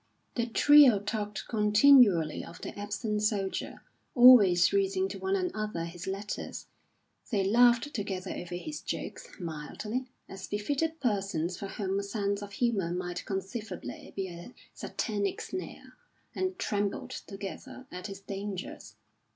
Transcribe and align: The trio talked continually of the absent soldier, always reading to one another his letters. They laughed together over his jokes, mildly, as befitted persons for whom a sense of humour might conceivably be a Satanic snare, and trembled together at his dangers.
The 0.33 0.47
trio 0.47 0.97
talked 0.99 1.47
continually 1.47 2.43
of 2.43 2.59
the 2.59 2.75
absent 2.75 3.21
soldier, 3.21 3.83
always 4.15 4.73
reading 4.73 5.07
to 5.09 5.19
one 5.19 5.35
another 5.35 5.85
his 5.85 6.07
letters. 6.07 6.65
They 7.29 7.43
laughed 7.43 7.93
together 7.93 8.31
over 8.31 8.55
his 8.55 8.81
jokes, 8.81 9.27
mildly, 9.39 10.07
as 10.27 10.47
befitted 10.47 10.99
persons 11.01 11.55
for 11.55 11.67
whom 11.67 11.99
a 11.99 12.03
sense 12.03 12.41
of 12.41 12.53
humour 12.53 12.89
might 12.89 13.25
conceivably 13.27 14.11
be 14.15 14.27
a 14.29 14.55
Satanic 14.73 15.39
snare, 15.39 15.95
and 16.33 16.57
trembled 16.57 17.11
together 17.11 17.85
at 17.91 18.07
his 18.07 18.21
dangers. 18.21 18.95